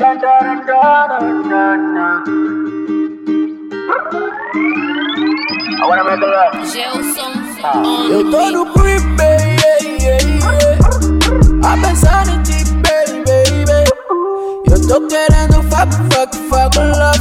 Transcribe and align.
I 0.00 0.04
wanna 5.82 6.04
make 6.04 6.20
love. 6.20 6.54
Eu 8.08 8.30
tô 8.30 8.50
no 8.50 8.66
creep, 8.74 9.02
baby, 9.16 9.56
yeah, 10.00 10.18
yeah. 10.40 10.78
A 11.64 11.76
pensar 11.78 12.28
em 12.28 12.40
ti, 12.44 12.64
baby, 12.82 13.24
baby. 13.26 13.90
Eu 14.70 14.78
tô 14.86 15.00
querendo 15.08 15.62
fuck, 15.64 15.90
fuck, 16.12 16.32
fuck 16.48 16.76
love. 16.78 17.20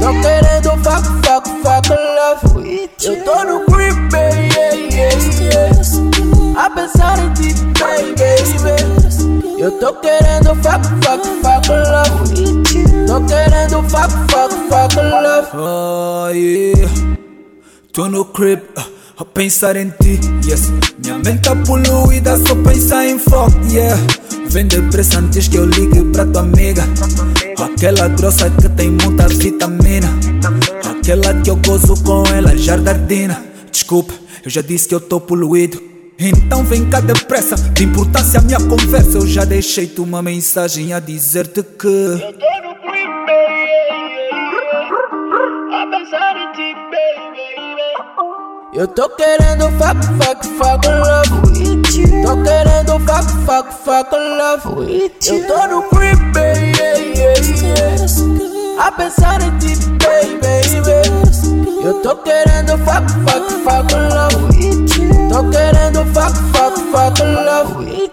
Tô 0.00 0.10
querendo 0.22 0.70
fuck, 0.82 1.04
fuck, 1.22 1.46
fuck 1.62 1.88
love. 1.90 2.42
Eu 3.02 3.14
tô 3.24 3.44
no 3.44 3.60
creep, 3.66 3.96
baby, 4.10 4.48
yeah, 4.54 5.14
yeah. 5.38 6.58
A 6.58 6.70
pensar 6.70 7.18
em 7.18 7.30
ti, 7.34 7.52
baby, 7.78 8.14
baby. 8.14 8.94
Eu 9.60 9.70
tô 9.78 9.92
querendo 9.94 10.54
fuck, 10.56 10.82
fuck, 11.02 11.24
fuck 11.42 11.53
querendo 13.74 13.88
fuck, 13.88 14.10
fuck, 14.30 14.52
fuck 14.68 14.96
love. 14.96 15.48
Oh, 15.54 16.28
yeah. 16.28 16.90
Tô 17.92 18.08
no 18.08 18.24
crib, 18.26 18.60
uh, 18.76 18.82
a 19.18 19.24
pensar 19.24 19.76
em 19.76 19.90
ti, 19.90 20.20
yes. 20.46 20.72
Minha 20.98 21.18
mente 21.18 21.42
tá 21.42 21.56
poluída, 21.56 22.36
só 22.38 22.54
pensar 22.56 23.06
em 23.06 23.18
fuck, 23.18 23.52
yeah. 23.70 23.96
Vem 24.48 24.66
depressa 24.66 25.18
antes 25.18 25.48
que 25.48 25.56
eu 25.56 25.66
ligue 25.66 26.02
pra 26.12 26.24
tua 26.26 26.42
amiga. 26.42 26.84
Aquela 27.58 28.08
grossa 28.08 28.50
que 28.50 28.68
tem 28.70 28.90
muita 28.90 29.28
vitamina. 29.28 30.08
Aquela 30.88 31.34
que 31.42 31.50
eu 31.50 31.56
gozo 31.56 31.94
com 32.04 32.24
ela, 32.28 32.56
jardardina. 32.56 33.44
Desculpa, 33.70 34.14
eu 34.44 34.50
já 34.50 34.60
disse 34.60 34.88
que 34.88 34.94
eu 34.94 35.00
tô 35.00 35.20
poluído. 35.20 35.82
Então 36.18 36.62
vem 36.64 36.88
cá 36.88 37.00
depressa, 37.00 37.56
de 37.56 37.84
importância 37.84 38.38
a 38.38 38.42
minha 38.42 38.60
conversa. 38.60 39.18
Eu 39.18 39.26
já 39.26 39.44
deixei-te 39.44 40.00
uma 40.00 40.22
mensagem 40.22 40.92
a 40.92 41.00
dizer-te 41.00 41.62
que 41.62 42.34
Eu 48.72 48.88
tô 48.88 49.08
baby, 49.08 49.14
baby. 49.14 49.16
Querendo 49.16 49.70
fuck, 49.78 50.00
fuck, 50.18 50.40
fuck 50.56 50.86
love. 50.88 51.30
Tô 52.24 52.32
querendo 52.42 52.98
fuck, 53.00 53.28
fuck, 53.44 53.68
fuck 53.84 54.10
love. 54.12 54.64
Eu 55.26 55.46
tô 55.46 55.66
no 55.66 55.82
creep, 55.90 56.18
baby, 56.32 56.74
a 58.78 58.90
pensar 58.92 59.42
em 59.42 59.58
ti, 59.58 59.76
baby. 60.00 60.44
Eu 61.84 62.00
tô 62.02 62.16
querendo 62.16 62.78
fuck, 62.78 63.06
fuck, 63.26 63.46
fuck 63.64 63.94
love. 63.94 64.48
Tô 65.28 65.50
querendo 65.50 66.04
fuck, 66.14 66.34
fuck, 66.52 66.76
fuck 66.90 67.22
love. 67.22 68.10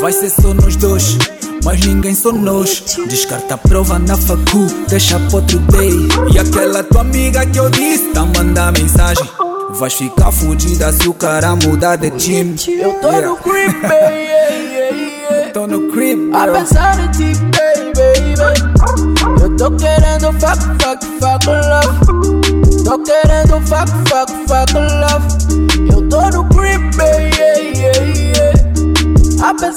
Vai 0.00 0.12
ser 0.12 0.30
só 0.30 0.52
nós 0.54 0.76
dois, 0.76 1.16
mas 1.64 1.80
ninguém 1.84 2.14
só 2.14 2.30
nós. 2.32 2.84
Descarta 3.08 3.54
a 3.54 3.58
prova 3.58 3.98
na 3.98 4.16
facu, 4.16 4.66
deixa 4.88 5.18
pro 5.18 5.36
outro 5.36 5.58
day. 5.58 5.92
E 6.32 6.38
aquela 6.38 6.84
tua 6.84 7.00
amiga 7.00 7.44
que 7.46 7.58
eu 7.58 7.70
disse, 7.70 8.12
tá 8.12 8.24
mandar 8.24 8.72
mensagem. 8.72 9.28
Vais 9.70 9.92
ficar 9.92 10.30
fudida 10.30 10.92
se 10.92 11.08
o 11.08 11.14
cara 11.14 11.56
mudar 11.56 11.96
de 11.96 12.10
time. 12.10 12.54
Eu 12.68 12.92
tô 13.00 13.10
no 13.10 13.36
creep, 13.36 13.82
baby. 13.82 15.52
Tô 15.52 15.66
no 15.66 15.92
crib, 15.92 16.34
A 16.34 16.46
pensar 16.48 16.98
em 16.98 17.10
ti, 17.12 17.32
baby, 17.34 18.34
baby. 18.36 19.42
Eu 19.42 19.56
tô 19.56 19.70
querendo 19.76 20.32
fuck, 20.40 20.60
fuck, 20.82 21.04
fuck 21.20 21.46
love. 21.46 22.84
Tô 22.84 22.98
querendo 22.98 23.60
fuck, 23.66 23.90
fuck, 24.08 24.32
fuck 24.46 24.74
love. 24.74 25.63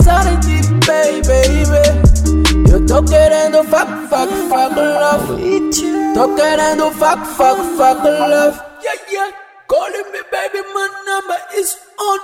A 0.08 0.24
pensar 0.24 0.32
em 0.32 0.40
ti, 0.40 0.62
baby. 0.86 2.72
Eu 2.72 2.86
tô 2.86 3.04
querendo 3.04 3.64
fuck, 3.66 3.92
fuck, 4.10 4.32
fuck 4.48 4.76
love. 4.76 6.14
Tô 6.14 6.34
querendo 6.36 6.92
fuck, 6.92 7.26
fuck, 7.36 7.58
fuck 7.76 8.04
love. 8.04 8.58
Yeah, 8.82 9.12
yeah. 9.12 9.32
Calling 9.67 10.12
me, 10.12 10.22
baby, 10.32 10.62
my 10.73 10.88
number 11.06 11.38
is 11.58 11.78
on. 12.00 12.20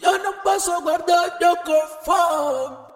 Eu 0.00 0.18
não 0.22 0.32
posso 0.44 0.80
guardar 0.82 1.36
teu 1.38 1.56
corpo. 1.56 2.89